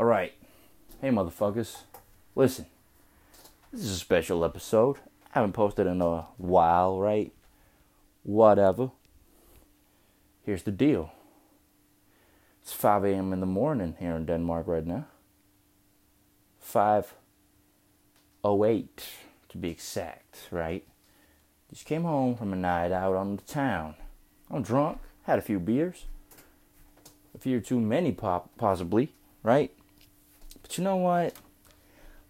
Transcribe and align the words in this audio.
Alright. 0.00 0.32
Hey, 1.02 1.10
motherfuckers. 1.10 1.82
Listen. 2.34 2.64
This 3.70 3.82
is 3.82 3.90
a 3.90 3.96
special 3.96 4.42
episode. 4.46 4.96
I 5.26 5.40
haven't 5.40 5.52
posted 5.52 5.86
in 5.86 6.00
a 6.00 6.22
while, 6.38 6.98
right? 6.98 7.34
Whatever. 8.22 8.92
Here's 10.42 10.62
the 10.62 10.70
deal. 10.70 11.12
It's 12.62 12.72
5 12.72 13.04
a.m. 13.04 13.34
in 13.34 13.40
the 13.40 13.46
morning 13.46 13.96
here 13.98 14.16
in 14.16 14.24
Denmark 14.24 14.68
right 14.68 14.86
now. 14.86 15.04
5.08 16.66 18.86
to 19.50 19.58
be 19.58 19.68
exact, 19.68 20.48
right? 20.50 20.82
Just 21.68 21.84
came 21.84 22.04
home 22.04 22.36
from 22.36 22.54
a 22.54 22.56
night 22.56 22.90
out 22.90 23.16
on 23.16 23.36
the 23.36 23.42
town. 23.42 23.96
I'm 24.50 24.62
drunk, 24.62 24.98
had 25.24 25.38
a 25.38 25.42
few 25.42 25.60
beers. 25.60 26.06
A 27.34 27.38
few 27.38 27.60
too 27.60 27.78
many, 27.78 28.12
pop, 28.12 28.48
possibly, 28.56 29.12
right? 29.42 29.70
You 30.80 30.84
know 30.84 30.96
what? 30.96 31.34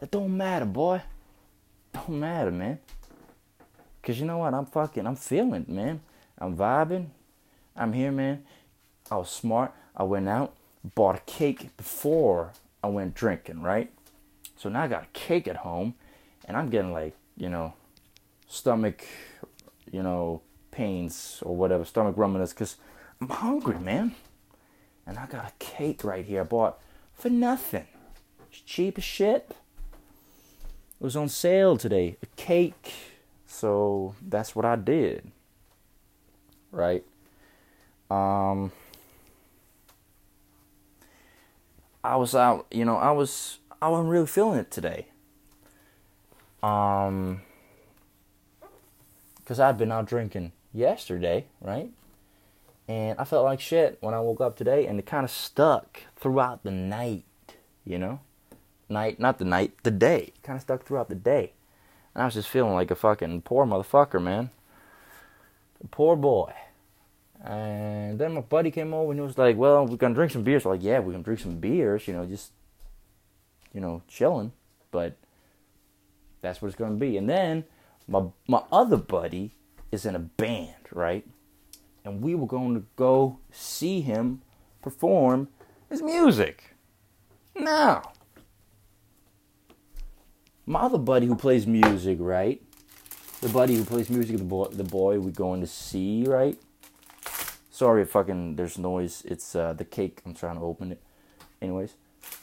That 0.00 0.10
don't 0.10 0.36
matter, 0.36 0.64
boy. 0.64 1.02
Don't 1.92 2.18
matter, 2.18 2.50
man. 2.50 2.80
Cause 4.02 4.18
you 4.18 4.26
know 4.26 4.38
what? 4.38 4.54
I'm 4.54 4.66
fucking, 4.66 5.06
I'm 5.06 5.14
feeling, 5.14 5.66
man. 5.68 6.00
I'm 6.36 6.56
vibing. 6.56 7.10
I'm 7.76 7.92
here, 7.92 8.10
man. 8.10 8.42
I 9.09 9.18
was 9.18 9.30
smart. 9.30 9.73
I 9.96 10.02
went 10.02 10.28
out, 10.28 10.56
bought 10.96 11.14
a 11.14 11.20
cake 11.26 11.76
before 11.76 12.50
I 12.82 12.88
went 12.88 13.14
drinking, 13.14 13.62
right? 13.62 13.92
So 14.56 14.68
now 14.68 14.82
I 14.82 14.88
got 14.88 15.04
a 15.04 15.09
cake 15.12 15.46
at 15.46 15.59
home, 15.59 15.95
and 16.45 16.56
I'm 16.56 16.70
getting 16.70 16.92
like, 16.92 17.14
you 17.37 17.51
know, 17.51 17.74
stomach, 18.48 19.04
you 19.92 20.02
know, 20.02 20.42
pains 20.73 21.40
or 21.46 21.54
whatever, 21.54 21.84
stomach 21.84 22.16
rumblings, 22.16 22.52
cause 22.52 22.78
I'm 23.20 23.28
hungry, 23.28 23.78
man. 23.78 24.16
And 25.06 25.18
I 25.18 25.26
got 25.26 25.45
a 25.45 25.52
cake 25.60 26.02
right 26.02 26.24
here 26.24 26.40
I 26.40 26.45
bought 26.45 26.80
for 27.14 27.28
nothing. 27.28 27.87
It's 28.50 28.60
cheap 28.62 28.98
as 28.98 29.04
shit. 29.04 29.46
It 29.50 31.04
was 31.04 31.15
on 31.15 31.29
sale 31.29 31.76
today. 31.76 32.16
A 32.23 32.26
cake. 32.37 32.92
So 33.46 34.15
that's 34.20 34.57
what 34.57 34.65
I 34.65 34.76
did. 34.76 35.30
Right? 36.73 37.04
Um 38.10 38.73
I 42.02 42.16
was 42.16 42.34
out, 42.34 42.66
you 42.70 42.84
know, 42.84 42.96
I 42.96 43.12
was 43.12 43.59
I 43.80 43.88
wasn't 43.88 44.10
really 44.10 44.26
feeling 44.26 44.59
it 44.59 44.70
today. 44.70 45.07
Um 46.62 47.42
cuz 49.45 49.60
I'd 49.60 49.79
been 49.79 49.92
out 49.92 50.07
drinking 50.07 50.52
yesterday, 50.73 51.46
right? 51.60 51.90
And 52.88 53.16
I 53.20 53.24
felt 53.24 53.45
like 53.45 53.60
shit 53.60 53.98
when 54.01 54.14
I 54.14 54.20
woke 54.20 54.40
up 54.40 54.57
today 54.57 54.87
and 54.87 54.98
it 54.98 55.07
kind 55.07 55.24
of 55.24 55.30
stuck 55.30 56.02
throughout 56.16 56.64
the 56.64 56.73
night, 56.73 57.24
you 57.85 57.96
know? 57.96 58.18
Night, 58.91 59.21
not 59.21 59.38
the 59.38 59.45
night, 59.45 59.73
the 59.83 59.91
day. 59.91 60.33
Kind 60.43 60.57
of 60.57 60.63
stuck 60.63 60.85
throughout 60.85 61.09
the 61.09 61.15
day. 61.15 61.52
And 62.15 62.23
I 62.23 62.24
was 62.24 62.35
just 62.35 62.49
feeling 62.49 62.74
like 62.74 62.91
a 62.91 62.95
fucking 62.95 63.43
poor 63.43 63.65
motherfucker, 63.65 64.22
man. 64.22 64.50
Poor 65.91 66.16
boy. 66.16 66.53
And 67.43 68.19
then 68.19 68.34
my 68.34 68.43
buddy 68.43 68.71
came 68.71 68.93
over 68.93 69.12
and 69.12 69.21
he 69.21 69.25
was 69.25 69.38
like, 69.38 69.56
"Well, 69.56 69.87
we're 69.87 69.97
gonna 69.97 70.15
drink 70.15 70.32
some 70.32 70.43
beers." 70.43 70.66
Like, 70.66 70.82
yeah, 70.82 70.99
we're 70.99 71.12
gonna 71.12 71.25
drink 71.25 71.41
some 71.41 71.59
beers, 71.59 72.06
you 72.06 72.12
know, 72.12 72.27
just 72.27 72.53
you 73.72 73.81
know, 73.81 74.03
chilling. 74.09 74.53
But 74.91 75.16
that's 76.43 76.60
what 76.60 76.69
it's 76.69 76.77
gonna 76.77 76.97
be. 76.97 77.16
And 77.16 77.31
then 77.31 77.65
my 78.06 78.25
my 78.47 78.62
other 78.71 78.97
buddy 78.97 79.53
is 79.91 80.04
in 80.04 80.15
a 80.15 80.19
band, 80.19 80.75
right? 80.93 81.25
And 82.04 82.22
we 82.22 82.34
were 82.34 82.47
going 82.47 82.75
to 82.75 82.84
go 82.97 83.38
see 83.50 84.00
him 84.00 84.43
perform 84.82 85.49
his 85.88 86.03
music. 86.03 86.75
Now, 87.54 88.12
my 90.71 90.82
other 90.82 90.99
buddy 90.99 91.26
who 91.26 91.34
plays 91.34 91.66
music, 91.66 92.19
right? 92.21 92.62
The 93.41 93.49
buddy 93.49 93.75
who 93.75 93.84
plays 93.84 94.09
music, 94.09 94.36
the 94.36 94.44
boy, 94.44 94.66
the 94.66 94.84
boy 94.84 95.19
we're 95.19 95.32
going 95.32 95.60
to 95.62 95.66
see, 95.66 96.25
right? 96.25 96.56
Sorry, 97.72 98.04
fucking, 98.04 98.54
there's 98.54 98.78
noise. 98.78 99.25
It's 99.26 99.56
uh, 99.56 99.72
the 99.72 99.84
cake. 99.84 100.22
I'm 100.25 100.32
trying 100.32 100.54
to 100.56 100.62
open 100.62 100.92
it. 100.92 101.03
Anyways, 101.60 101.94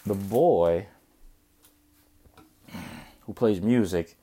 the 0.06 0.14
boy 0.14 0.88
who 3.22 3.34
plays 3.34 3.62
music 3.62 4.18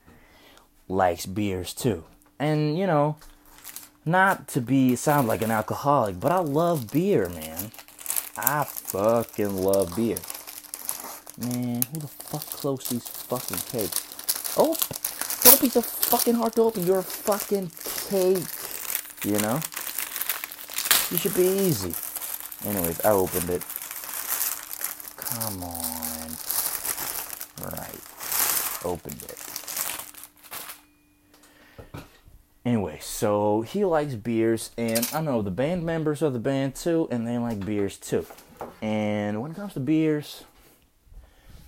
likes 0.86 1.24
beers 1.24 1.72
too, 1.72 2.04
and 2.38 2.78
you 2.78 2.86
know, 2.86 3.16
not 4.04 4.48
to 4.48 4.60
be 4.60 4.96
sound 4.96 5.28
like 5.28 5.40
an 5.40 5.50
alcoholic, 5.50 6.20
but 6.20 6.30
I 6.30 6.40
love 6.40 6.92
beer, 6.92 7.30
man. 7.30 7.72
I 8.36 8.64
fucking 8.64 9.56
love 9.56 9.96
beer. 9.96 10.18
Man, 11.36 11.82
who 11.92 11.98
the 12.00 12.06
fuck 12.06 12.46
closed 12.46 12.90
these 12.90 13.08
fucking 13.08 13.58
cakes? 13.58 14.54
Oh, 14.56 14.76
don't 15.42 15.60
be 15.60 15.68
so 15.68 15.82
fucking 15.82 16.34
hard 16.34 16.54
to 16.54 16.62
open. 16.62 16.86
You're 16.86 17.00
a 17.00 17.02
fucking 17.02 17.72
cake. 18.08 18.46
You 19.24 19.40
know? 19.40 19.60
You 21.10 21.16
should 21.18 21.34
be 21.34 21.46
easy. 21.46 21.92
Anyways, 22.64 23.00
I 23.04 23.10
opened 23.10 23.50
it. 23.50 23.64
Come 25.16 25.64
on. 25.64 26.28
Right. 27.62 28.00
Opened 28.84 29.22
it. 29.24 29.38
Anyway, 32.64 32.98
so 33.02 33.62
he 33.62 33.84
likes 33.84 34.14
beers, 34.14 34.70
and 34.78 35.08
I 35.12 35.20
know 35.20 35.42
the 35.42 35.50
band 35.50 35.84
members 35.84 36.22
of 36.22 36.32
the 36.32 36.38
band 36.38 36.76
too, 36.76 37.08
and 37.10 37.26
they 37.26 37.36
like 37.38 37.66
beers 37.66 37.98
too. 37.98 38.24
And 38.80 39.42
when 39.42 39.50
it 39.50 39.56
comes 39.56 39.74
to 39.74 39.80
beers, 39.80 40.44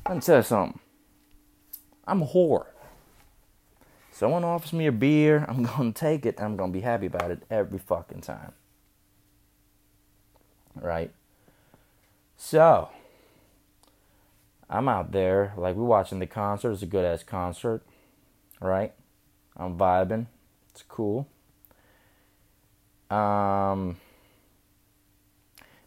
let 0.09 0.15
me 0.15 0.21
tell 0.21 0.37
you 0.37 0.43
something. 0.43 0.79
I'm 2.07 2.23
a 2.23 2.27
whore. 2.27 2.67
Someone 4.13 4.45
offers 4.45 4.73
me 4.73 4.87
a 4.87 4.93
beer, 4.93 5.45
I'm 5.49 5.63
gonna 5.65 5.93
take 5.93 6.25
it, 6.25 6.41
I'm 6.41 6.57
gonna 6.57 6.73
be 6.73 6.81
happy 6.81 7.07
about 7.07 7.31
it 7.31 7.43
every 7.51 7.79
fucking 7.79 8.21
time. 8.21 8.53
Right? 10.75 11.11
So, 12.37 12.91
I'm 14.71 14.89
out 14.89 15.13
there, 15.13 15.53
like 15.57 15.77
we're 15.77 15.85
watching 15.85 16.19
the 16.19 16.27
concert. 16.27 16.73
It's 16.73 16.83
a 16.83 16.87
good 16.87 17.05
ass 17.05 17.23
concert, 17.23 17.83
right? 18.61 18.93
I'm 19.57 19.77
vibing. 19.77 20.27
It's 20.71 20.83
cool. 20.83 21.29
Um, 23.11 23.97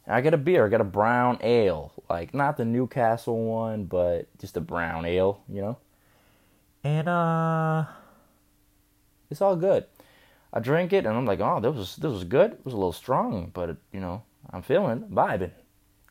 I 0.09 0.21
got 0.21 0.33
a 0.33 0.37
beer. 0.37 0.65
I 0.65 0.69
got 0.69 0.81
a 0.81 0.85
brown 0.85 1.37
ale, 1.41 1.93
like 2.09 2.33
not 2.33 2.57
the 2.57 2.65
Newcastle 2.65 3.45
one, 3.45 3.85
but 3.85 4.27
just 4.39 4.57
a 4.57 4.61
brown 4.61 5.05
ale, 5.05 5.43
you 5.47 5.61
know. 5.61 5.77
And 6.83 7.07
uh, 7.07 7.85
it's 9.29 9.41
all 9.41 9.55
good. 9.55 9.85
I 10.51 10.59
drink 10.59 10.93
it, 10.93 11.05
and 11.05 11.15
I'm 11.15 11.25
like, 11.25 11.39
oh, 11.39 11.59
this 11.59 11.75
was 11.75 11.95
this 11.97 12.11
was 12.11 12.23
good. 12.23 12.53
It 12.53 12.65
was 12.65 12.73
a 12.73 12.77
little 12.77 12.91
strong, 12.91 13.51
but 13.53 13.77
you 13.93 13.99
know, 13.99 14.23
I'm 14.49 14.63
feeling 14.63 15.01
vibing, 15.11 15.51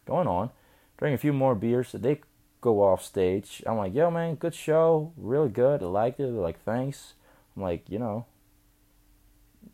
going 0.06 0.28
on. 0.28 0.50
Drink 0.97 1.14
a 1.14 1.19
few 1.19 1.32
more 1.32 1.56
beers. 1.56 1.88
So 1.88 1.98
they 1.98 2.20
go 2.60 2.82
off 2.82 3.04
stage. 3.04 3.62
I'm 3.66 3.78
like, 3.78 3.94
yo, 3.94 4.10
man, 4.10 4.37
good 4.37 4.54
show, 4.54 5.12
really 5.16 5.48
good. 5.48 5.82
I 5.82 5.87
liked 5.87 6.20
it. 6.20 6.25
They're 6.25 6.32
like, 6.32 6.62
thanks. 6.64 7.14
I'm 7.56 7.62
like, 7.62 7.91
you 7.91 7.98
know, 7.98 8.26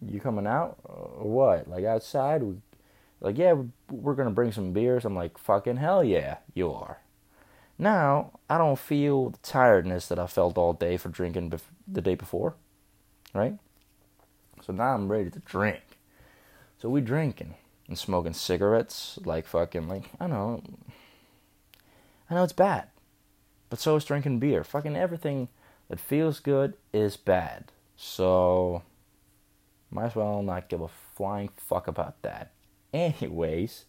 you 0.07 0.21
coming 0.21 0.47
out 0.47 0.79
or 0.85 1.29
what? 1.29 1.69
Like 1.69 1.85
outside? 1.85 2.43
We, 2.43 2.57
like, 3.25 3.39
yeah, 3.39 3.55
we're 3.91 4.15
gonna 4.15 4.31
bring 4.31 4.53
some 4.53 4.73
beers. 4.73 5.07
I'm 5.07 5.17
like, 5.17 5.39
fucking 5.39 5.79
hell 5.79 6.05
yeah, 6.05 6.37
you 6.53 6.71
are. 6.71 6.99
Now 7.79 8.33
I 8.51 8.59
don't 8.59 8.79
feel 8.79 9.31
the 9.31 9.39
tiredness 9.39 10.07
that 10.09 10.19
I 10.19 10.27
felt 10.27 10.59
all 10.59 10.75
day 10.75 10.99
for 10.99 11.09
drinking 11.09 11.51
bef- 11.51 11.63
the 11.89 12.03
day 12.03 12.15
before, 12.15 12.55
right? 13.33 13.59
So 14.63 14.75
now 14.75 14.95
I'm 14.95 15.11
ready 15.11 15.31
to 15.31 15.39
drink. 15.41 15.83
So 16.79 16.91
we 16.91 17.01
drinking 17.01 17.55
and 17.89 17.99
smoking 17.99 18.35
cigarettes, 18.35 19.19
like 19.25 19.47
fucking 19.47 19.89
like 19.89 20.11
I 20.21 20.27
know. 20.27 20.63
I 22.29 22.35
know 22.35 22.45
it's 22.45 22.53
bad, 22.53 22.89
but 23.71 23.79
so 23.79 23.97
is 23.97 24.05
drinking 24.05 24.39
beer. 24.39 24.65
Fucking 24.65 24.97
everything 24.97 25.49
that 25.89 25.99
feels 25.99 26.41
good 26.41 26.75
is 26.93 27.17
bad. 27.17 27.73
So 27.97 28.83
might 29.91 30.07
as 30.07 30.15
well 30.15 30.43
not 30.43 30.69
give 30.69 30.83
a 30.83 30.89
flying 30.89 31.49
fuck 31.57 31.87
about 31.87 32.21
that. 32.21 32.51
Anyways. 32.95 33.87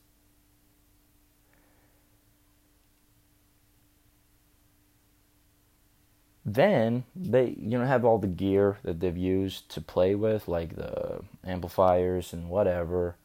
Then 6.43 7.05
they, 7.15 7.55
you 7.59 7.77
know, 7.77 7.85
have 7.85 8.03
all 8.03 8.17
the 8.17 8.27
gear 8.27 8.77
that 8.83 8.99
they've 8.99 9.17
used 9.17 9.69
to 9.69 9.81
play 9.81 10.15
with, 10.15 10.47
like 10.47 10.75
the 10.75 11.21
amplifiers 11.43 12.33
and 12.33 12.49
whatever, 12.49 13.15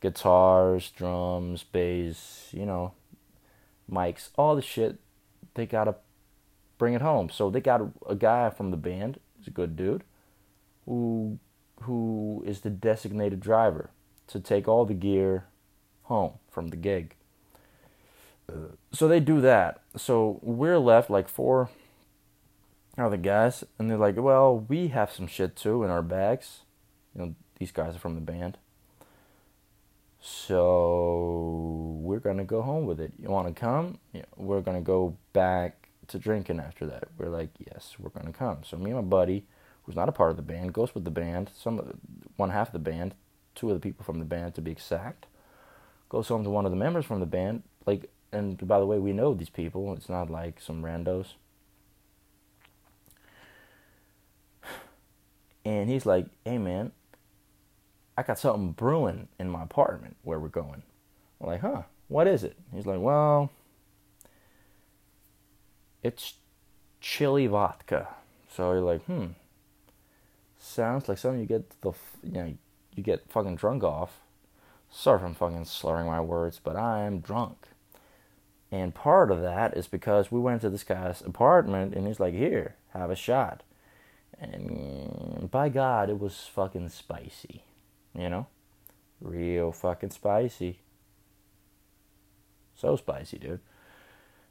guitars, 0.00 0.90
drums, 0.90 1.64
bass, 1.64 2.48
you 2.52 2.66
know, 2.66 2.92
mics, 3.90 4.30
all 4.36 4.56
the 4.56 4.62
shit. 4.62 4.98
They 5.54 5.66
gotta 5.66 5.96
bring 6.78 6.94
it 6.94 7.02
home. 7.02 7.28
So 7.30 7.50
they 7.50 7.60
got 7.60 7.80
a, 7.80 7.90
a 8.06 8.14
guy 8.14 8.50
from 8.50 8.70
the 8.70 8.76
band, 8.76 9.20
he's 9.38 9.48
a 9.48 9.50
good 9.50 9.76
dude, 9.76 10.04
who 10.86 11.38
who 11.82 12.44
is 12.46 12.60
the 12.60 12.70
designated 12.70 13.40
driver 13.40 13.90
to 14.30 14.40
take 14.40 14.68
all 14.68 14.84
the 14.84 14.94
gear 14.94 15.44
home 16.04 16.34
from 16.50 16.68
the 16.68 16.76
gig. 16.76 17.14
Uh, 18.48 18.74
so 18.92 19.06
they 19.06 19.20
do 19.20 19.40
that. 19.40 19.82
So 19.96 20.38
we're 20.42 20.78
left 20.78 21.10
like 21.10 21.28
four 21.28 21.70
other 22.98 23.16
guys, 23.16 23.64
and 23.78 23.90
they're 23.90 23.96
like, 23.96 24.16
"Well, 24.16 24.66
we 24.68 24.88
have 24.88 25.12
some 25.12 25.26
shit 25.26 25.56
too 25.56 25.84
in 25.84 25.90
our 25.90 26.02
bags." 26.02 26.60
You 27.14 27.20
know, 27.20 27.34
these 27.58 27.72
guys 27.72 27.96
are 27.96 28.00
from 28.00 28.14
the 28.14 28.20
band. 28.20 28.58
So 30.20 31.96
we're 32.02 32.18
gonna 32.18 32.44
go 32.44 32.62
home 32.62 32.86
with 32.86 33.00
it. 33.00 33.12
You 33.18 33.30
want 33.30 33.48
to 33.48 33.58
come? 33.58 33.98
Yeah, 34.12 34.26
we're 34.36 34.60
gonna 34.60 34.82
go 34.82 35.16
back 35.32 35.88
to 36.08 36.18
drinking 36.18 36.60
after 36.60 36.86
that. 36.86 37.08
We're 37.16 37.28
like, 37.28 37.50
yes, 37.58 37.96
we're 37.98 38.10
gonna 38.10 38.32
come. 38.32 38.58
So 38.64 38.76
me 38.76 38.90
and 38.90 39.00
my 39.00 39.06
buddy, 39.06 39.46
who's 39.84 39.96
not 39.96 40.08
a 40.08 40.12
part 40.12 40.30
of 40.30 40.36
the 40.36 40.42
band, 40.42 40.74
goes 40.74 40.94
with 40.94 41.04
the 41.04 41.10
band. 41.10 41.50
Some 41.56 41.98
one 42.36 42.50
half 42.50 42.68
of 42.68 42.72
the 42.72 42.90
band, 42.90 43.14
two 43.60 43.68
of 43.68 43.74
the 43.74 43.80
people 43.80 44.04
from 44.04 44.18
the 44.18 44.24
band 44.24 44.54
to 44.54 44.60
be 44.60 44.70
exact, 44.70 45.26
goes 46.08 46.28
home 46.28 46.44
to 46.44 46.50
one 46.50 46.64
of 46.64 46.72
the 46.72 46.76
members 46.76 47.04
from 47.04 47.20
the 47.20 47.26
band. 47.26 47.62
Like, 47.86 48.10
and 48.32 48.66
by 48.66 48.78
the 48.80 48.86
way, 48.86 48.98
we 48.98 49.12
know 49.12 49.34
these 49.34 49.50
people. 49.50 49.92
It's 49.94 50.08
not 50.08 50.30
like 50.30 50.60
some 50.60 50.82
randos. 50.82 51.34
And 55.64 55.90
he's 55.90 56.06
like, 56.06 56.26
"Hey 56.44 56.56
man, 56.56 56.92
I 58.16 58.22
got 58.22 58.38
something 58.38 58.72
brewing 58.72 59.28
in 59.38 59.50
my 59.50 59.62
apartment 59.62 60.16
where 60.22 60.40
we're 60.40 60.48
going." 60.48 60.82
I'm 61.40 61.46
like, 61.46 61.60
"Huh? 61.60 61.82
What 62.08 62.26
is 62.26 62.44
it?" 62.44 62.56
He's 62.72 62.86
like, 62.86 63.00
"Well." 63.00 63.50
it's 66.02 66.34
chili 67.00 67.46
vodka. 67.46 68.08
So 68.54 68.72
you're 68.72 68.80
like, 68.80 69.02
hmm, 69.04 69.26
sounds 70.58 71.08
like 71.08 71.18
something 71.18 71.40
you 71.40 71.46
get 71.46 71.80
the 71.80 71.92
you 72.22 72.32
know 72.32 72.54
you 72.94 73.02
get 73.02 73.30
fucking 73.30 73.56
drunk 73.56 73.82
off. 73.82 74.20
Sorry 74.90 75.18
if 75.18 75.24
I'm 75.24 75.34
fucking 75.34 75.64
slurring 75.66 76.06
my 76.06 76.20
words, 76.20 76.60
but 76.62 76.76
I 76.76 77.02
am 77.02 77.20
drunk. 77.20 77.68
And 78.72 78.94
part 78.94 79.30
of 79.30 79.40
that 79.42 79.76
is 79.76 79.88
because 79.88 80.30
we 80.30 80.40
went 80.40 80.60
to 80.62 80.70
this 80.70 80.84
guy's 80.84 81.22
apartment 81.22 81.94
and 81.94 82.06
he's 82.06 82.20
like, 82.20 82.34
here, 82.34 82.76
have 82.92 83.10
a 83.10 83.16
shot. 83.16 83.62
And 84.38 85.48
by 85.50 85.68
God, 85.68 86.08
it 86.08 86.18
was 86.18 86.48
fucking 86.52 86.88
spicy. 86.88 87.64
You 88.14 88.30
know? 88.30 88.46
Real 89.20 89.72
fucking 89.72 90.10
spicy. 90.10 90.78
So 92.74 92.96
spicy, 92.96 93.38
dude. 93.38 93.60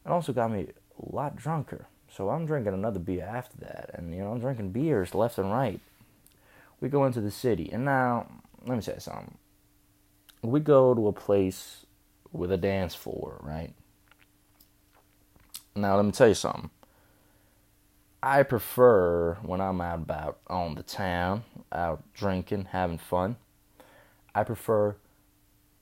It 0.06 0.10
also 0.10 0.34
got 0.34 0.52
me 0.52 0.68
a 1.02 1.16
lot 1.16 1.36
drunker. 1.36 1.88
So 2.12 2.30
I'm 2.30 2.46
drinking 2.46 2.74
another 2.74 3.00
beer 3.00 3.24
after 3.24 3.58
that. 3.60 3.92
And, 3.94 4.14
you 4.14 4.22
know, 4.22 4.32
I'm 4.32 4.40
drinking 4.40 4.72
beers 4.72 5.16
left 5.16 5.38
and 5.38 5.52
right. 5.52 5.80
We 6.82 6.90
go 6.90 7.06
into 7.06 7.22
the 7.22 7.32
city. 7.32 7.70
And 7.72 7.86
now, 7.86 8.28
let 8.66 8.76
me 8.76 8.82
say 8.82 8.96
something. 9.00 9.38
We 10.42 10.60
go 10.60 10.94
to 10.94 11.08
a 11.08 11.14
place 11.14 11.86
with 12.32 12.52
a 12.52 12.58
dance 12.58 12.96
floor, 12.96 13.40
right? 13.44 13.74
Now, 15.76 15.96
let 15.96 16.06
me 16.06 16.12
tell 16.12 16.28
you 16.28 16.34
something. 16.34 16.70
I 18.22 18.44
prefer 18.44 19.36
when 19.42 19.62
I'm 19.62 19.80
out 19.80 20.00
about 20.00 20.40
on 20.48 20.76
the 20.76 20.84
town, 20.84 21.44
out 21.72 22.04
drinking, 22.14 22.70
having 22.72 22.98
fun. 22.98 23.38
I 24.36 24.44
prefer 24.44 24.98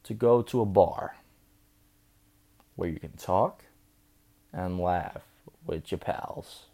to 0.03 0.13
go 0.13 0.41
to 0.43 0.61
a 0.61 0.65
bar 0.65 1.15
where 2.75 2.89
you 2.89 2.99
can 2.99 3.13
talk, 3.13 3.63
and 4.53 4.79
laugh 4.79 5.23
with 5.65 5.91
your 5.91 5.97
pals. 5.97 6.65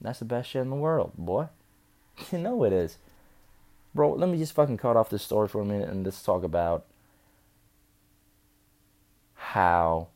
That's 0.00 0.20
the 0.20 0.24
best 0.24 0.50
shit 0.50 0.62
in 0.62 0.70
the 0.70 0.76
world, 0.76 1.12
boy. 1.16 1.48
You 2.32 2.38
know 2.38 2.64
it 2.64 2.72
is. 2.72 2.98
Bro, 3.98 4.12
let 4.12 4.28
me 4.28 4.38
just 4.38 4.52
fucking 4.52 4.76
cut 4.76 4.96
off 4.96 5.10
this 5.10 5.24
story 5.24 5.48
for 5.48 5.60
a 5.60 5.64
minute 5.64 5.88
and 5.88 6.04
let's 6.04 6.22
talk 6.22 6.44
about 6.44 6.86
how 9.34 10.06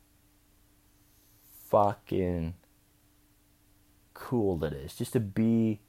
fucking 1.65 2.53
cool 4.13 4.55
that 4.59 4.71
is. 4.71 4.95
Just 4.95 5.11
to 5.11 5.19
be 5.19 5.81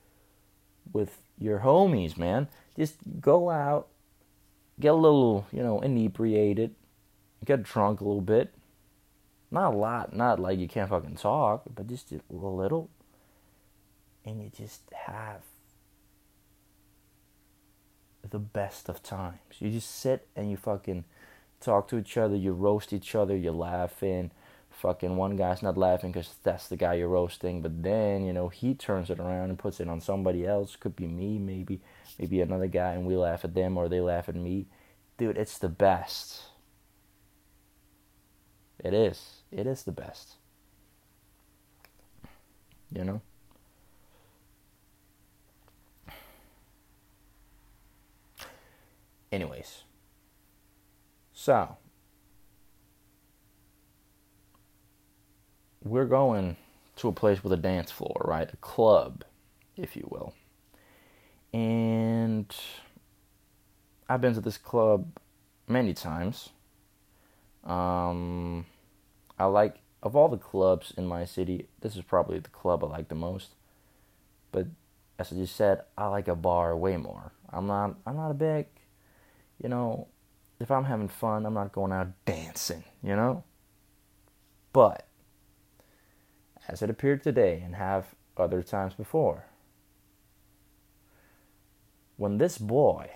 with 0.93 1.23
your 1.39 1.61
homies, 1.61 2.19
man. 2.19 2.49
Just 2.77 2.97
go 3.21 3.49
out, 3.49 3.87
get 4.81 4.89
a 4.89 4.95
little, 4.95 5.47
you 5.53 5.63
know, 5.63 5.81
inebriated, 5.81 6.75
get 7.45 7.63
drunk 7.63 8.01
a 8.01 8.05
little 8.05 8.21
bit, 8.21 8.53
not 9.53 9.73
a 9.73 9.77
lot, 9.77 10.13
not 10.13 10.41
like 10.41 10.59
you 10.59 10.67
can't 10.67 10.91
fucking 10.91 11.15
talk, 11.15 11.63
but 11.73 11.87
just 11.87 12.11
a 12.11 12.21
little. 12.29 12.91
And 14.25 14.43
you 14.43 14.51
just 14.53 14.83
have 15.07 15.43
the 18.35 18.41
best 18.41 18.89
of 18.89 19.01
times. 19.01 19.39
You 19.61 19.71
just 19.71 19.95
sit 19.95 20.27
and 20.35 20.51
you 20.51 20.57
fucking 20.57 21.05
talk 21.61 21.87
to 21.87 21.97
each 21.97 22.17
other, 22.17 22.35
you 22.35 22.53
roast 22.53 22.93
each 22.93 23.15
other, 23.15 23.37
you're 23.37 23.53
laughing. 23.53 24.33
Fucking 24.71 25.15
one 25.15 25.37
guy's 25.37 25.63
not 25.63 25.79
laughing 25.79 26.11
because 26.11 26.35
that's 26.43 26.67
the 26.67 26.77
guy 26.77 26.95
you're 26.95 27.07
roasting, 27.07 27.63
but 27.63 27.85
then, 27.85 28.27
you 28.27 28.33
know, 28.33 28.49
he 28.49 28.75
turns 28.75 29.09
it 29.09 29.21
around 29.21 29.51
and 29.51 29.59
puts 29.59 29.79
it 29.79 29.89
on 29.89 30.01
somebody 30.01 30.45
else. 30.45 30.75
Could 30.75 30.97
be 30.97 31.07
me, 31.07 31.39
maybe, 31.39 31.81
maybe 32.19 32.41
another 32.41 32.67
guy, 32.67 32.95
and 32.95 33.07
we 33.07 33.15
laugh 33.15 33.45
at 33.45 33.55
them 33.55 33.79
or 33.79 33.89
they 33.89 34.01
laugh 34.01 34.29
at 34.29 34.35
me. 34.35 34.67
Dude, 35.17 35.39
it's 35.39 35.59
the 35.59 35.69
best. 35.69 36.43
It 38.83 38.93
is. 38.93 39.45
It 39.53 39.69
is 39.69 39.85
the 39.85 39.93
best. 39.93 40.39
You 42.93 43.05
know? 43.05 43.21
Anyways. 49.35 49.83
So, 51.33 51.77
we're 55.83 56.05
going 56.05 56.57
to 56.95 57.09
a 57.09 57.13
place 57.13 57.43
with 57.43 57.53
a 57.53 57.57
dance 57.57 57.91
floor, 57.91 58.23
right? 58.25 58.49
A 58.53 58.57
club, 58.59 59.25
if 59.77 59.97
you 59.97 60.07
will. 60.09 60.35
And 61.53 62.55
I've 64.09 64.21
been 64.21 64.35
to 64.35 64.41
this 64.41 64.57
club 64.57 65.19
many 65.67 65.95
times. 65.95 66.51
Um, 67.65 68.67
I 69.37 69.47
like 69.47 69.79
of 70.01 70.15
all 70.15 70.29
the 70.29 70.37
clubs 70.37 70.95
in 70.97 71.07
my 71.09 71.25
city, 71.25 71.67
this 71.81 71.97
is 71.97 72.03
probably 72.03 72.39
the 72.39 72.51
club 72.51 72.85
I 72.85 72.87
like 72.87 73.09
the 73.09 73.17
most. 73.17 73.57
But 74.53 74.69
as 75.19 75.33
I 75.33 75.35
just 75.35 75.57
said, 75.57 75.81
I 75.99 76.07
like 76.07 76.29
a 76.29 76.37
bar 76.37 76.77
way 76.77 76.97
more. 76.97 77.33
I'm 77.51 77.67
not 77.67 77.97
I'm 78.07 78.15
not 78.15 78.31
a 78.31 78.35
big, 78.35 78.67
you 79.63 79.69
know, 79.69 80.09
if 80.61 80.71
I'm 80.71 80.85
having 80.85 81.09
fun, 81.09 81.47
I'm 81.47 81.55
not 81.55 81.73
going 81.73 81.93
out 81.93 82.09
dancing, 82.25 82.85
you 83.03 83.17
know? 83.17 83.45
But 84.73 85.07
as 86.69 86.83
it 86.83 86.91
appeared 86.91 87.23
today 87.23 87.63
and 87.65 87.77
have 87.77 88.15
other 88.37 88.63
times 88.63 88.95
before, 88.95 89.47
when 92.17 92.39
this 92.39 92.59
boy 92.59 93.11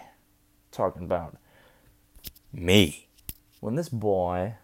talking 0.70 1.04
about 1.04 1.36
me, 2.52 3.08
when 3.60 3.74
this 3.74 3.88
boy 3.88 4.54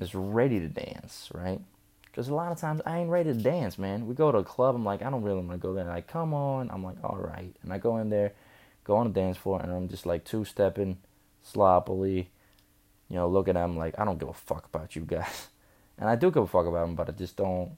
is 0.00 0.14
ready 0.14 0.58
to 0.60 0.68
dance, 0.68 1.28
right? 1.34 1.60
Because 2.04 2.28
a 2.28 2.34
lot 2.34 2.52
of 2.52 2.58
times 2.58 2.82
I 2.84 2.98
ain't 2.98 3.10
ready 3.10 3.32
to 3.32 3.38
dance, 3.38 3.78
man. 3.78 4.06
We 4.06 4.14
go 4.14 4.30
to 4.30 4.38
a 4.38 4.44
club, 4.44 4.74
I'm 4.74 4.84
like, 4.84 5.02
I 5.02 5.08
don't 5.08 5.22
really 5.22 5.36
want 5.36 5.52
to 5.52 5.56
go 5.56 5.72
there. 5.72 5.84
Like, 5.84 6.06
come 6.06 6.34
on. 6.34 6.70
I'm 6.70 6.84
like, 6.84 7.02
all 7.02 7.16
right. 7.16 7.54
And 7.62 7.72
I 7.72 7.78
go 7.78 7.96
in 7.96 8.10
there, 8.10 8.32
go 8.84 8.96
on 8.96 9.08
the 9.08 9.18
dance 9.18 9.38
floor, 9.38 9.60
and 9.62 9.72
I'm 9.72 9.88
just 9.88 10.04
like 10.04 10.24
two 10.24 10.44
stepping 10.44 10.98
sloppily, 11.42 12.30
you 13.08 13.16
know, 13.16 13.28
looking 13.28 13.56
at 13.56 13.62
them 13.62 13.76
like, 13.76 13.98
I 13.98 14.04
don't 14.04 14.18
give 14.18 14.28
a 14.28 14.34
fuck 14.34 14.66
about 14.66 14.96
you 14.96 15.02
guys. 15.02 15.48
And 15.98 16.08
I 16.08 16.16
do 16.16 16.32
give 16.32 16.42
a 16.42 16.46
fuck 16.46 16.66
about 16.66 16.86
them, 16.86 16.96
but 16.96 17.10
I 17.10 17.12
just 17.12 17.36
don't 17.36 17.76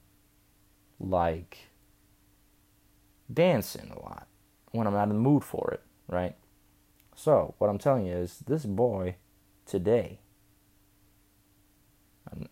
like 0.98 1.58
dancing 3.30 3.90
a 3.90 3.98
lot 4.00 4.28
when 4.70 4.86
I'm 4.86 4.94
not 4.94 5.02
in 5.02 5.08
the 5.10 5.14
mood 5.16 5.44
for 5.44 5.72
it, 5.72 5.82
right? 6.08 6.34
So, 7.14 7.54
what 7.58 7.68
I'm 7.68 7.76
telling 7.76 8.06
you 8.06 8.14
is 8.14 8.38
this 8.46 8.64
boy 8.64 9.16
today 9.66 10.20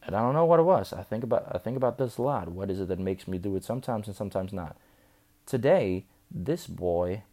and 0.02 0.16
I 0.16 0.21
don't 0.21 0.35
know 0.35 0.45
what 0.45 0.61
it 0.61 0.64
was. 0.64 0.92
I 0.92 1.02
think 1.02 1.25
about 1.25 1.47
I 1.50 1.59
think 1.59 1.76
about 1.76 1.99
this 1.99 2.19
a 2.19 2.23
lot. 2.23 2.49
What 2.49 2.71
is 2.71 2.81
it 2.81 2.88
that 2.88 2.99
makes 2.99 3.26
me 3.26 3.38
do 3.38 3.57
it 3.57 3.64
sometimes 3.64 4.07
and 4.07 4.16
sometimes 4.16 4.52
not? 4.52 4.76
Today, 5.47 6.07
this 6.31 6.66
boy 6.66 7.25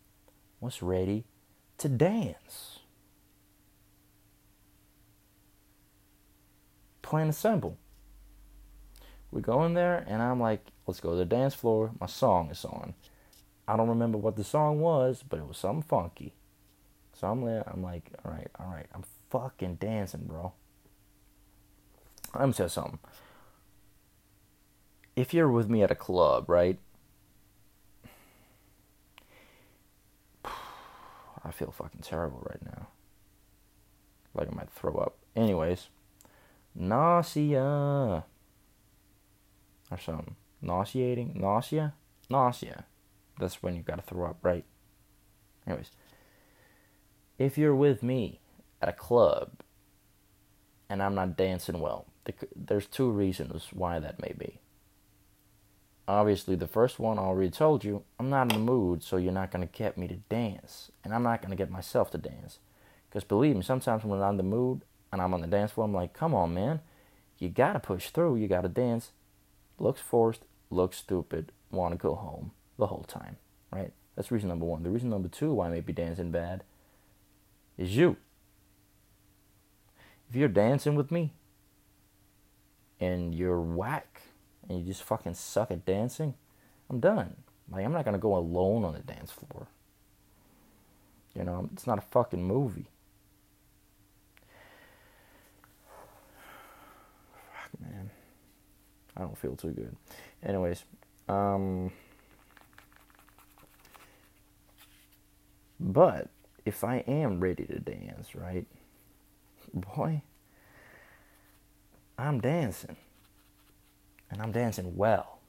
was 0.59 0.81
ready 0.81 1.25
to 1.77 1.89
dance. 1.89 2.78
Plain 7.09 7.23
and 7.23 7.35
simple. 7.35 7.75
We 9.31 9.41
go 9.41 9.65
in 9.65 9.73
there 9.73 10.05
and 10.07 10.21
I'm 10.21 10.39
like, 10.39 10.67
let's 10.85 10.99
go 10.99 11.09
to 11.09 11.15
the 11.15 11.25
dance 11.25 11.55
floor. 11.55 11.89
My 11.99 12.05
song 12.05 12.51
is 12.51 12.63
on. 12.63 12.93
I 13.67 13.75
don't 13.75 13.89
remember 13.89 14.19
what 14.19 14.35
the 14.35 14.43
song 14.43 14.79
was, 14.79 15.23
but 15.27 15.39
it 15.39 15.47
was 15.47 15.57
something 15.57 15.81
funky. 15.81 16.35
So 17.13 17.25
I'm 17.27 17.43
there, 17.43 17.63
I'm 17.65 17.81
like, 17.81 18.11
all 18.23 18.31
right, 18.31 18.47
all 18.59 18.67
right, 18.67 18.85
I'm 18.93 19.03
fucking 19.31 19.77
dancing, 19.77 20.25
bro. 20.27 20.53
Tell 22.31 22.47
you 22.47 22.69
something. 22.69 22.99
If 25.15 25.33
you're 25.33 25.49
with 25.49 25.67
me 25.67 25.81
at 25.81 25.89
a 25.89 25.95
club, 25.95 26.47
right? 26.47 26.77
I 30.45 31.49
feel 31.51 31.71
fucking 31.71 32.01
terrible 32.03 32.45
right 32.47 32.63
now. 32.63 32.89
Like 34.35 34.47
I 34.47 34.55
might 34.55 34.69
throw 34.69 34.93
up. 34.93 35.17
Anyways, 35.35 35.89
nausea. 36.79 38.25
or 39.91 39.97
something. 39.97 40.35
Nauseating? 40.61 41.33
Nausea? 41.35 41.93
Nausea. 42.29 42.85
That's 43.39 43.63
when 43.63 43.75
you 43.75 43.81
gotta 43.81 44.01
throw 44.01 44.29
up, 44.29 44.37
right? 44.41 44.65
Anyways, 45.65 45.91
if 47.37 47.57
you're 47.57 47.75
with 47.75 48.03
me 48.03 48.39
at 48.81 48.89
a 48.89 48.93
club 48.93 49.51
and 50.89 51.01
I'm 51.01 51.15
not 51.15 51.37
dancing 51.37 51.79
well, 51.79 52.07
there's 52.55 52.85
two 52.85 53.09
reasons 53.09 53.69
why 53.73 53.99
that 53.99 54.21
may 54.21 54.33
be. 54.37 54.59
Obviously, 56.07 56.55
the 56.55 56.67
first 56.67 56.99
one 56.99 57.19
I 57.19 57.21
already 57.21 57.51
told 57.51 57.83
you, 57.83 58.03
I'm 58.19 58.29
not 58.29 58.51
in 58.51 58.57
the 58.59 58.71
mood, 58.71 59.03
so 59.03 59.17
you're 59.17 59.31
not 59.31 59.51
to 59.51 59.65
get 59.67 59.97
me 59.97 60.07
to 60.07 60.15
dance. 60.15 60.91
And 61.03 61.13
I'm 61.13 61.21
not 61.21 61.43
to 61.51 61.55
get 61.55 61.69
myself 61.69 62.09
to 62.11 62.17
dance. 62.17 62.59
Because 63.07 63.23
believe 63.23 63.55
me, 63.55 63.61
sometimes 63.61 64.03
when 64.03 64.21
I'm 64.21 64.31
in 64.31 64.37
the 64.37 64.43
mood 64.43 64.81
and 65.11 65.21
I'm 65.21 65.33
on 65.33 65.41
the 65.41 65.47
dance 65.47 65.71
floor, 65.71 65.85
I'm 65.85 65.93
like, 65.93 66.13
come 66.13 66.33
on, 66.33 66.53
man. 66.53 66.81
You 67.37 67.49
got 67.49 67.73
to 67.73 67.79
push 67.79 68.09
through. 68.09 68.35
You 68.35 68.47
got 68.47 68.61
to 68.61 68.69
dance. 68.69 69.11
Looks 69.77 70.01
forced, 70.01 70.41
looks 70.69 70.97
stupid, 70.97 71.51
want 71.71 71.93
to 71.93 71.97
go 71.97 72.15
home 72.15 72.51
the 72.77 72.87
whole 72.87 73.03
time, 73.03 73.37
right? 73.71 73.93
That's 74.15 74.31
reason 74.31 74.49
number 74.49 74.65
one. 74.65 74.83
The 74.83 74.89
reason 74.89 75.09
number 75.09 75.29
two 75.29 75.53
why 75.53 75.67
I 75.67 75.69
may 75.69 75.79
be 75.79 75.93
dancing 75.93 76.31
bad 76.31 76.63
is 77.77 77.95
you. 77.95 78.17
If 80.29 80.35
you're 80.35 80.49
dancing 80.49 80.95
with 80.95 81.11
me 81.11 81.33
and 82.99 83.33
you're 83.33 83.61
whack 83.61 84.21
and 84.67 84.79
you 84.79 84.85
just 84.85 85.03
fucking 85.03 85.35
suck 85.35 85.71
at 85.71 85.85
dancing, 85.85 86.33
I'm 86.89 86.99
done. 86.99 87.37
Like, 87.71 87.85
I'm 87.85 87.93
not 87.93 88.03
gonna 88.03 88.17
go 88.17 88.35
alone 88.35 88.83
on 88.83 88.93
the 88.93 88.99
dance 88.99 89.31
floor. 89.31 89.67
You 91.33 91.43
know, 91.43 91.69
it's 91.71 91.87
not 91.87 91.97
a 91.97 92.01
fucking 92.01 92.43
movie. 92.43 92.89
Fuck, 97.53 97.79
man. 97.79 98.09
I 99.19 99.23
don't 99.23 99.37
feel 99.37 99.55
too 99.55 99.71
good. 99.71 99.95
Anyways, 100.43 100.85
um. 101.27 101.91
But 105.79 106.29
if 106.65 106.83
I 106.83 106.97
am 107.07 107.39
ready 107.39 107.65
to 107.65 107.79
dance, 107.79 108.35
right? 108.35 108.65
Boy, 109.73 110.21
I'm 112.17 112.39
dancing. 112.39 112.97
And 114.31 114.41
I'm 114.41 114.51
dancing 114.51 114.95
well. 114.95 115.39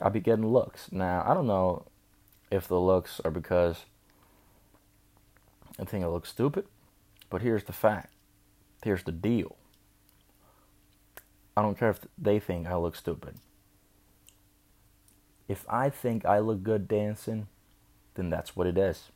I'll 0.00 0.10
be 0.10 0.20
getting 0.20 0.46
looks. 0.46 0.90
Now, 0.90 1.24
I 1.26 1.32
don't 1.32 1.46
know 1.46 1.86
if 2.50 2.66
the 2.66 2.80
looks 2.80 3.20
are 3.24 3.30
because 3.30 3.84
I 5.78 5.84
think 5.84 6.04
I 6.04 6.08
look 6.08 6.26
stupid, 6.26 6.66
but 7.30 7.40
here's 7.40 7.64
the 7.64 7.72
fact. 7.72 8.12
Here's 8.82 9.04
the 9.04 9.12
deal. 9.12 9.56
I 11.56 11.62
don't 11.62 11.78
care 11.78 11.90
if 11.90 12.00
they 12.18 12.38
think 12.38 12.66
I 12.66 12.76
look 12.76 12.96
stupid 12.96 13.34
if 15.52 15.66
I 15.68 15.90
think 15.90 16.24
I 16.24 16.38
look 16.38 16.62
good 16.62 16.88
dancing, 16.88 17.46
then 18.14 18.30
that's 18.30 18.56
what 18.56 18.66
it 18.66 18.78
is. 18.78 19.10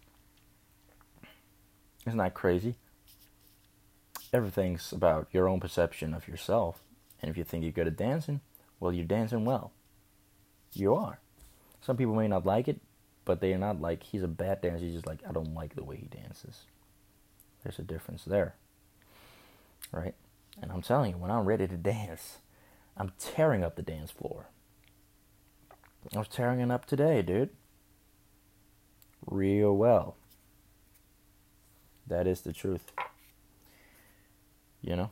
Isn't 2.07 2.19
that 2.19 2.35
crazy? 2.35 2.75
Everything's 4.35 4.93
about 4.93 5.29
your 5.33 5.49
own 5.49 5.61
perception 5.61 6.13
of 6.13 6.29
yourself. 6.29 6.81
And 7.23 7.31
if 7.31 7.39
you 7.39 7.45
think 7.45 7.63
you're 7.63 7.73
good 7.73 7.87
at 7.87 7.97
dancing, 7.97 8.43
well, 8.79 8.93
you're 8.93 9.07
dancing 9.07 9.47
well. 9.47 9.73
You 10.75 10.95
are. 10.95 11.21
Some 11.81 11.97
people 11.97 12.15
may 12.15 12.29
not 12.29 12.45
like 12.45 12.69
it, 12.69 12.81
but 13.25 13.41
they're 13.41 13.57
not 13.57 13.81
like 13.81 14.03
he's 14.03 14.23
a 14.23 14.29
bad 14.29 14.61
dancer. 14.61 14.85
He's 14.85 14.95
just 14.95 15.07
like, 15.07 15.21
I 15.27 15.33
don't 15.33 15.55
like 15.55 15.75
the 15.75 15.85
way 15.85 15.97
he 15.97 16.07
dances. 16.07 16.65
There's 17.63 17.79
a 17.79 17.83
difference 17.83 18.25
there. 18.25 18.57
Right? 19.91 20.15
And 20.61 20.73
I'm 20.73 20.83
telling 20.83 21.13
you, 21.13 21.19
when 21.19 21.31
I'm 21.31 21.45
ready 21.45 21.67
to 21.69 21.77
dance, 21.77 22.39
I'm 22.97 23.13
tearing 23.19 23.63
up 23.63 23.77
the 23.77 23.83
dance 23.83 24.11
floor. 24.11 24.47
I 26.15 26.19
was 26.19 26.29
tearing 26.29 26.61
it 26.61 26.71
up 26.71 26.87
today, 26.87 27.21
dude. 27.23 27.51
Real 29.27 29.77
well. 29.77 30.17
That 32.07 32.27
is 32.27 32.43
the 32.43 32.53
truth. 32.53 32.93
You 34.81 34.97
know? 34.97 35.11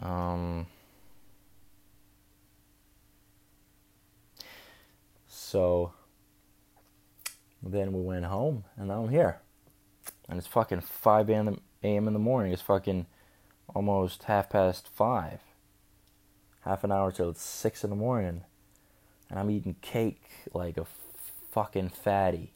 Um, 0.00 0.66
so 5.26 5.92
then 7.62 7.92
we 7.92 8.02
went 8.02 8.24
home, 8.24 8.64
and 8.76 8.92
I'm 8.92 9.08
here. 9.08 9.40
And 10.28 10.38
it's 10.38 10.46
fucking 10.46 10.80
5 10.80 11.30
a.m. 11.30 11.60
in 11.82 12.12
the 12.12 12.18
morning. 12.18 12.52
It's 12.52 12.62
fucking 12.62 13.06
almost 13.74 14.24
half 14.24 14.50
past 14.50 14.88
5 14.88 15.40
half 16.64 16.84
an 16.84 16.92
hour 16.92 17.12
till 17.12 17.30
it's 17.30 17.42
six 17.42 17.84
in 17.84 17.90
the 17.90 17.96
morning, 17.96 18.42
and 19.28 19.38
I'm 19.38 19.50
eating 19.50 19.76
cake 19.80 20.22
like 20.52 20.76
a 20.76 20.86
fucking 21.50 21.90
fatty. 21.90 22.52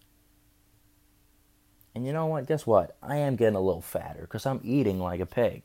And 1.95 2.07
you 2.07 2.13
know 2.13 2.27
what? 2.27 2.47
Guess 2.47 2.67
what? 2.67 2.97
I 3.03 3.17
am 3.17 3.37
getting 3.37 3.57
a 3.57 3.61
little 3.61 3.81
fatter 3.81 4.23
because 4.23 4.47
I'm 4.47 4.61
eating 4.63 5.01
like 5.01 5.21
a 5.21 5.27
pig. 5.27 5.63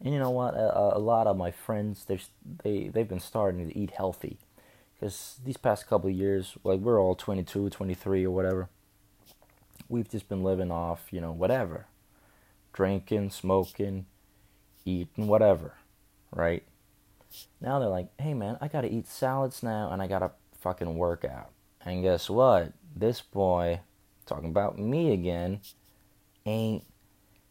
And 0.00 0.12
you 0.12 0.18
know 0.18 0.30
what? 0.30 0.54
A, 0.54 0.96
a 0.96 0.98
lot 0.98 1.26
of 1.26 1.36
my 1.36 1.50
friends 1.50 2.04
they 2.04 2.20
they 2.62 2.88
they've 2.88 3.08
been 3.08 3.20
starting 3.20 3.68
to 3.68 3.78
eat 3.78 3.92
healthy 3.92 4.38
because 4.94 5.38
these 5.44 5.56
past 5.56 5.86
couple 5.86 6.10
of 6.10 6.16
years, 6.16 6.56
like 6.64 6.80
we're 6.80 7.00
all 7.00 7.14
22, 7.14 7.70
23 7.70 8.26
or 8.26 8.30
whatever. 8.30 8.68
We've 9.88 10.08
just 10.08 10.28
been 10.28 10.42
living 10.42 10.70
off, 10.70 11.08
you 11.10 11.20
know, 11.20 11.32
whatever, 11.32 11.86
drinking, 12.72 13.30
smoking, 13.30 14.06
eating, 14.84 15.26
whatever 15.26 15.74
right? 16.32 16.62
Now 17.60 17.78
they're 17.78 17.88
like, 17.88 18.08
hey 18.18 18.34
man, 18.34 18.56
I 18.60 18.68
gotta 18.68 18.92
eat 18.92 19.06
salads 19.06 19.62
now 19.62 19.90
and 19.90 20.00
I 20.02 20.06
gotta 20.06 20.32
fucking 20.60 20.96
work 20.96 21.24
out. 21.24 21.50
And 21.84 22.02
guess 22.02 22.28
what? 22.28 22.72
This 22.94 23.20
boy, 23.20 23.80
talking 24.26 24.50
about 24.50 24.78
me 24.78 25.12
again, 25.12 25.60
ain't 26.46 26.84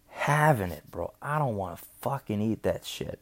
having 0.07 0.71
it, 0.71 0.89
bro. 0.89 1.13
I 1.21 1.37
don't 1.37 1.55
wanna 1.55 1.77
fucking 2.01 2.41
eat 2.41 2.63
that 2.63 2.85
shit. 2.85 3.19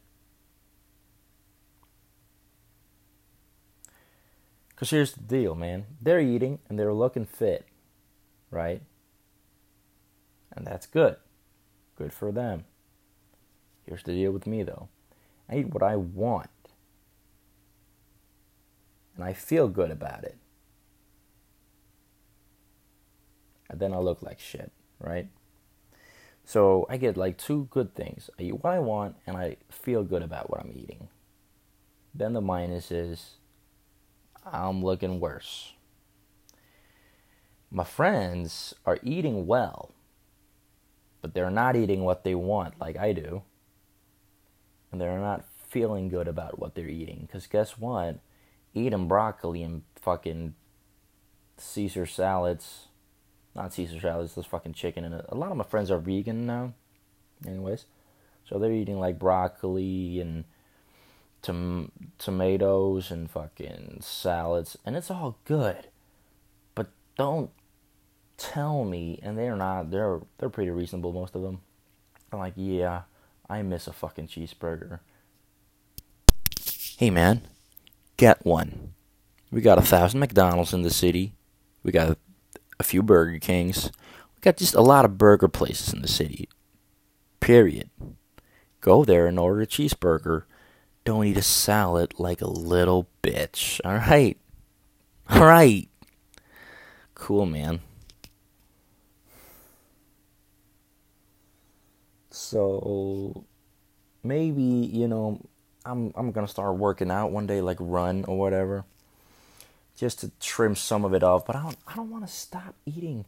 Because 4.68 4.90
here's 4.90 5.12
the 5.12 5.22
deal, 5.22 5.54
man. 5.54 5.86
They're 6.02 6.20
eating 6.20 6.58
and 6.68 6.78
they're 6.78 6.92
looking 6.92 7.24
fit, 7.24 7.66
right? 8.50 8.82
And 10.56 10.66
that's 10.66 10.86
good. 10.86 11.16
Good 11.96 12.12
for 12.12 12.32
them. 12.32 12.64
Here's 13.84 14.02
the 14.02 14.12
deal 14.12 14.32
with 14.32 14.46
me, 14.46 14.62
though. 14.62 14.88
I 15.48 15.58
eat 15.58 15.72
what 15.72 15.82
I 15.82 15.96
want. 15.96 16.50
And 19.14 19.24
I 19.24 19.32
feel 19.32 19.68
good 19.68 19.90
about 19.90 20.24
it. 20.24 20.36
And 23.68 23.80
then 23.80 23.92
I 23.92 23.98
look 23.98 24.22
like 24.22 24.40
shit, 24.40 24.72
right? 24.98 25.28
So 26.44 26.86
I 26.88 26.96
get 26.96 27.16
like 27.16 27.38
two 27.38 27.66
good 27.70 27.94
things. 27.94 28.30
I 28.38 28.44
eat 28.44 28.62
what 28.62 28.72
I 28.72 28.78
want 28.78 29.16
and 29.26 29.36
I 29.36 29.56
feel 29.68 30.04
good 30.04 30.22
about 30.22 30.48
what 30.48 30.60
I'm 30.60 30.72
eating. 30.74 31.08
Then 32.14 32.32
the 32.32 32.40
minus 32.40 32.90
is 32.90 33.34
I'm 34.44 34.82
looking 34.82 35.18
worse. 35.18 35.72
My 37.70 37.82
friends 37.84 38.74
are 38.86 39.00
eating 39.02 39.46
well, 39.46 39.90
but 41.26 41.34
they're 41.34 41.50
not 41.50 41.74
eating 41.74 42.04
what 42.04 42.22
they 42.22 42.36
want 42.36 42.78
like 42.80 42.96
I 42.96 43.12
do 43.12 43.42
and 44.92 45.00
they're 45.00 45.18
not 45.18 45.44
feeling 45.68 46.08
good 46.08 46.28
about 46.28 46.60
what 46.60 46.76
they're 46.76 46.88
eating. 46.88 47.24
Because 47.26 47.48
guess 47.48 47.72
what? 47.72 48.20
Eating 48.74 49.08
broccoli 49.08 49.64
and 49.64 49.82
fucking 50.00 50.54
Caesar 51.58 52.06
salads, 52.06 52.86
not 53.56 53.72
Caesar 53.72 53.98
salads, 53.98 54.36
this 54.36 54.46
fucking 54.46 54.74
chicken. 54.74 55.02
And 55.02 55.22
a 55.28 55.34
lot 55.34 55.50
of 55.50 55.56
my 55.56 55.64
friends 55.64 55.90
are 55.90 55.98
vegan 55.98 56.46
now, 56.46 56.74
anyways. 57.44 57.86
So 58.48 58.60
they're 58.60 58.72
eating 58.72 59.00
like 59.00 59.18
broccoli 59.18 60.20
and 60.20 60.44
tom- 61.42 61.90
tomatoes 62.18 63.10
and 63.10 63.28
fucking 63.28 63.98
salads, 64.02 64.78
and 64.86 64.96
it's 64.96 65.10
all 65.10 65.38
good. 65.44 65.88
But 66.76 66.90
don't 67.18 67.50
tell 68.36 68.84
me, 68.84 69.18
and 69.22 69.36
they're 69.38 69.56
not. 69.56 69.90
They're 69.90 70.20
they're 70.38 70.50
pretty 70.50 70.70
reasonable, 70.70 71.12
most 71.12 71.34
of 71.34 71.42
them. 71.42 71.60
I'm 72.32 72.38
like, 72.38 72.54
yeah, 72.56 73.02
I 73.48 73.62
miss 73.62 73.86
a 73.86 73.92
fucking 73.92 74.28
cheeseburger. 74.28 75.00
Hey 76.98 77.10
man, 77.10 77.42
get 78.16 78.44
one. 78.44 78.94
We 79.50 79.60
got 79.60 79.78
a 79.78 79.82
thousand 79.82 80.20
McDonald's 80.20 80.72
in 80.72 80.82
the 80.82 80.90
city. 80.90 81.34
We 81.82 81.92
got 81.92 82.18
a 82.80 82.82
few 82.82 83.02
Burger 83.02 83.38
Kings. 83.38 83.90
We 84.34 84.40
got 84.40 84.56
just 84.56 84.74
a 84.74 84.80
lot 84.80 85.04
of 85.04 85.18
burger 85.18 85.48
places 85.48 85.92
in 85.92 86.02
the 86.02 86.08
city. 86.08 86.48
Period. 87.40 87.90
Go 88.80 89.04
there 89.04 89.26
and 89.26 89.38
order 89.38 89.62
a 89.62 89.66
cheeseburger. 89.66 90.44
Don't 91.04 91.24
eat 91.24 91.36
a 91.36 91.42
salad 91.42 92.14
like 92.18 92.40
a 92.40 92.50
little 92.50 93.08
bitch. 93.22 93.80
Alright? 93.84 94.38
Alright. 95.30 95.88
Cool, 97.14 97.46
man. 97.46 97.80
So 102.46 103.44
maybe, 104.22 104.62
you 104.62 105.08
know, 105.08 105.40
I'm 105.84 106.12
I'm 106.16 106.32
gonna 106.32 106.48
start 106.48 106.76
working 106.76 107.10
out 107.10 107.32
one 107.32 107.46
day, 107.46 107.60
like 107.60 107.78
run 107.80 108.24
or 108.26 108.38
whatever. 108.38 108.84
Just 109.96 110.20
to 110.20 110.30
trim 110.40 110.76
some 110.76 111.04
of 111.04 111.14
it 111.14 111.22
off. 111.22 111.46
But 111.46 111.56
I 111.56 111.62
don't 111.62 111.78
I 111.86 111.94
don't 111.94 112.10
wanna 112.10 112.28
stop 112.28 112.74
eating 112.84 113.24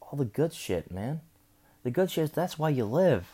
all 0.00 0.16
the 0.18 0.24
good 0.24 0.52
shit, 0.52 0.90
man. 0.90 1.20
The 1.82 1.90
good 1.90 2.10
shit 2.10 2.32
that's 2.32 2.58
why 2.58 2.70
you 2.70 2.84
live. 2.84 3.26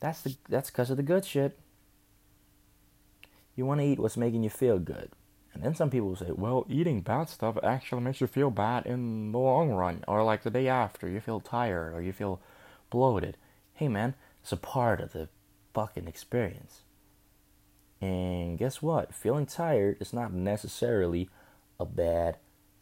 That's 0.00 0.20
the 0.22 0.36
that's 0.48 0.70
because 0.70 0.90
of 0.90 0.96
the 0.96 1.02
good 1.02 1.24
shit. 1.24 1.58
You 3.56 3.66
want 3.66 3.80
to 3.80 3.86
eat 3.86 3.98
what's 3.98 4.16
making 4.16 4.44
you 4.44 4.50
feel 4.50 4.78
good. 4.78 5.10
And 5.52 5.64
then 5.64 5.74
some 5.74 5.90
people 5.90 6.14
say, 6.14 6.30
well, 6.30 6.64
eating 6.68 7.00
bad 7.00 7.28
stuff 7.28 7.58
actually 7.64 8.02
makes 8.02 8.20
you 8.20 8.28
feel 8.28 8.50
bad 8.50 8.86
in 8.86 9.32
the 9.32 9.38
long 9.38 9.70
run, 9.70 10.04
or 10.06 10.22
like 10.22 10.44
the 10.44 10.50
day 10.50 10.68
after, 10.68 11.08
you 11.08 11.20
feel 11.20 11.40
tired 11.40 11.92
or 11.92 12.00
you 12.00 12.12
feel 12.12 12.40
bloated. 12.90 13.36
Hey, 13.78 13.86
man, 13.86 14.14
it's 14.42 14.50
a 14.50 14.56
part 14.56 15.00
of 15.00 15.12
the 15.12 15.28
fucking 15.72 16.08
experience. 16.08 16.80
And 18.00 18.58
guess 18.58 18.82
what? 18.82 19.14
Feeling 19.14 19.46
tired 19.46 19.98
is 20.00 20.12
not 20.12 20.32
necessarily 20.32 21.30
a 21.78 21.84
bad 21.84 22.38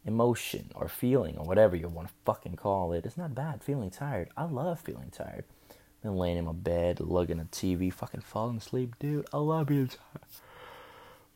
emotion 0.06 0.70
or 0.74 0.88
feeling 0.88 1.36
or 1.36 1.44
whatever 1.44 1.76
you 1.76 1.86
want 1.88 2.08
to 2.08 2.14
fucking 2.24 2.56
call 2.56 2.94
it. 2.94 3.04
It's 3.04 3.18
not 3.18 3.34
bad 3.34 3.62
feeling 3.62 3.90
tired. 3.90 4.30
I 4.38 4.44
love 4.44 4.80
feeling 4.80 5.10
tired. 5.10 5.44
Been 6.02 6.16
laying 6.16 6.38
in 6.38 6.46
my 6.46 6.52
bed, 6.52 6.98
looking 6.98 7.40
at 7.40 7.50
TV, 7.50 7.92
fucking 7.92 8.22
falling 8.22 8.56
asleep, 8.56 8.94
dude. 8.98 9.26
I 9.34 9.36
love 9.36 9.66
being 9.66 9.88
tired. 9.88 10.24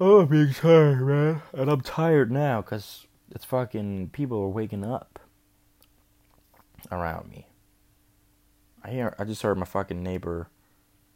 Oh, 0.01 0.21
I'm 0.21 0.29
being 0.29 0.55
tired, 0.55 1.07
man. 1.07 1.43
And 1.53 1.69
I'm 1.69 1.83
tired 1.83 2.33
now 2.33 2.63
because 2.63 3.07
it's 3.31 3.45
fucking 3.45 4.09
people 4.15 4.39
are 4.39 4.49
waking 4.49 4.87
up 4.87 5.19
around 6.91 7.29
me. 7.29 7.50
I 8.83 8.91
hear, 8.91 9.15
I 9.19 9.25
just 9.25 9.43
heard 9.43 9.59
my 9.59 9.67
fucking 9.67 10.03
neighbor 10.03 10.49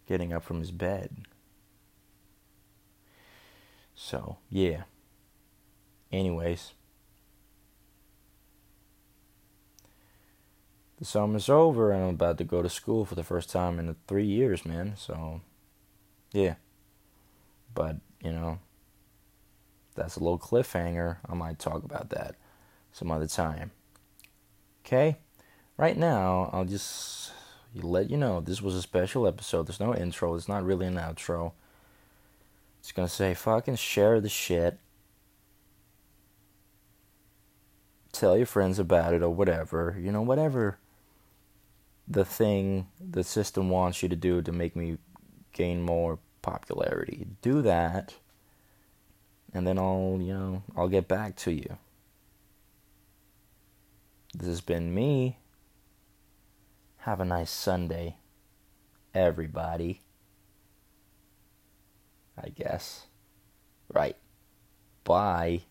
getting 0.06 0.32
up 0.32 0.44
from 0.44 0.60
his 0.60 0.70
bed. 0.70 1.26
So, 3.94 4.38
yeah. 4.50 4.82
Anyways. 6.12 6.72
The 10.98 11.04
summer's 11.04 11.48
over 11.48 11.90
and 11.90 12.02
I'm 12.02 12.10
about 12.10 12.38
to 12.38 12.44
go 12.44 12.62
to 12.62 12.68
school 12.68 13.04
for 13.04 13.14
the 13.14 13.24
first 13.24 13.50
time 13.50 13.78
in 13.78 13.96
three 14.06 14.26
years, 14.26 14.64
man. 14.64 14.94
So, 14.96 15.40
yeah. 16.32 16.54
But, 17.74 17.96
you 18.22 18.32
know, 18.32 18.58
that's 19.94 20.16
a 20.16 20.20
little 20.20 20.38
cliffhanger. 20.38 21.16
I 21.28 21.34
might 21.34 21.58
talk 21.58 21.84
about 21.84 22.10
that 22.10 22.36
some 22.92 23.10
other 23.10 23.26
time. 23.26 23.72
Okay? 24.84 25.18
Right 25.76 25.96
now, 25.96 26.50
I'll 26.52 26.64
just 26.64 27.32
let 27.82 28.10
you 28.10 28.16
know 28.16 28.40
this 28.40 28.62
was 28.62 28.74
a 28.74 28.82
special 28.82 29.26
episode. 29.26 29.66
There's 29.66 29.80
no 29.80 29.94
intro, 29.94 30.34
it's 30.34 30.48
not 30.48 30.64
really 30.64 30.86
an 30.86 30.96
outro. 30.96 31.52
It's 32.80 32.92
gonna 32.92 33.08
say 33.08 33.34
fucking 33.34 33.76
share 33.76 34.20
the 34.20 34.28
shit. 34.28 34.78
Tell 38.12 38.36
your 38.36 38.46
friends 38.46 38.78
about 38.78 39.14
it 39.14 39.22
or 39.22 39.30
whatever. 39.30 39.96
You 39.98 40.12
know, 40.12 40.22
whatever 40.22 40.78
the 42.06 42.24
thing 42.24 42.88
the 43.00 43.24
system 43.24 43.70
wants 43.70 44.02
you 44.02 44.08
to 44.08 44.16
do 44.16 44.42
to 44.42 44.52
make 44.52 44.76
me 44.76 44.98
gain 45.52 45.82
more 45.82 46.18
popularity. 46.42 47.26
Do 47.42 47.62
that 47.62 48.14
and 49.54 49.64
then 49.64 49.78
I'll, 49.78 50.18
you 50.20 50.34
know, 50.34 50.62
I'll 50.76 50.88
get 50.88 51.06
back 51.06 51.36
to 51.36 51.52
you. 51.52 51.78
This 54.34 54.48
has 54.48 54.60
been 54.60 54.92
me. 54.92 55.38
Have 57.04 57.20
a 57.20 57.24
nice 57.26 57.50
Sunday, 57.50 58.16
everybody. 59.12 60.00
I 62.42 62.48
guess. 62.48 63.08
Right. 63.92 64.16
Bye. 65.04 65.64